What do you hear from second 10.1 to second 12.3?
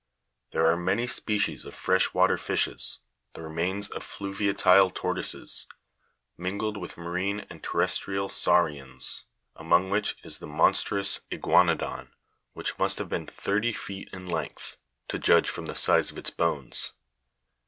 is the monstrous i'guanodon,